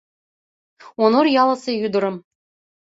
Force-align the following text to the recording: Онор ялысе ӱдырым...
Онор 1.03 1.25
ялысе 1.41 1.71
ӱдырым... 1.85 2.15